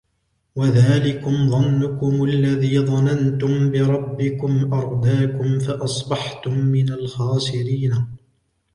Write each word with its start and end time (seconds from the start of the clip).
وذلكم 0.55 1.49
ظنكم 1.49 2.23
الذي 2.23 2.79
ظننتم 2.79 3.71
بربكم 3.71 4.73
أرداكم 4.73 5.59
فأصبحتم 5.59 6.53
من 6.57 6.89
الخاسرين 6.89 8.07